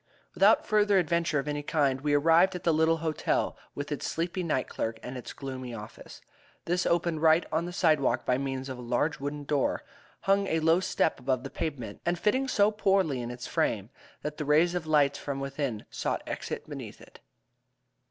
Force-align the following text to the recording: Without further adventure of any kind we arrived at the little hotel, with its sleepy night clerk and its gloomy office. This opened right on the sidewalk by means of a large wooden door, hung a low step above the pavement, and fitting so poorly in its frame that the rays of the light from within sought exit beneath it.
Without 0.33 0.65
further 0.65 0.97
adventure 0.97 1.37
of 1.37 1.47
any 1.47 1.61
kind 1.61 2.01
we 2.01 2.15
arrived 2.15 2.55
at 2.55 2.63
the 2.63 2.73
little 2.73 2.97
hotel, 3.05 3.55
with 3.75 3.91
its 3.91 4.09
sleepy 4.09 4.41
night 4.41 4.67
clerk 4.67 4.97
and 5.03 5.15
its 5.15 5.31
gloomy 5.31 5.75
office. 5.75 6.21
This 6.65 6.87
opened 6.87 7.21
right 7.21 7.45
on 7.51 7.65
the 7.65 7.71
sidewalk 7.71 8.25
by 8.25 8.39
means 8.39 8.67
of 8.67 8.79
a 8.79 8.81
large 8.81 9.19
wooden 9.19 9.43
door, 9.43 9.83
hung 10.21 10.47
a 10.47 10.59
low 10.59 10.79
step 10.79 11.19
above 11.19 11.43
the 11.43 11.51
pavement, 11.51 12.01
and 12.03 12.17
fitting 12.17 12.47
so 12.47 12.71
poorly 12.71 13.21
in 13.21 13.29
its 13.29 13.45
frame 13.45 13.91
that 14.23 14.37
the 14.37 14.43
rays 14.45 14.73
of 14.73 14.85
the 14.85 14.89
light 14.89 15.17
from 15.17 15.39
within 15.39 15.85
sought 15.91 16.23
exit 16.25 16.67
beneath 16.67 16.99
it. 16.99 17.19